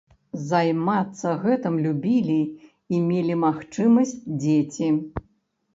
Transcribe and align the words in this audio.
Займацца 0.51 1.33
гэтым 1.43 1.77
любілі 1.85 2.39
і 2.49 2.95
мелі 3.11 3.39
магчымасць 3.47 4.19
дзеці. 4.41 4.95